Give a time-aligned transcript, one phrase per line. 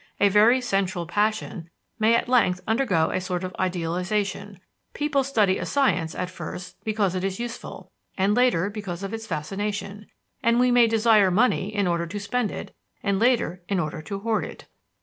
[0.19, 1.69] A very sensual passion
[1.99, 4.59] may at length undergo a sort of idealization;
[4.95, 9.27] people study a science at first because it is useful, and later because of its
[9.27, 10.07] fascination;
[10.41, 14.17] and we may desire money in order to spend it, and later in order to
[14.21, 14.65] hoard it.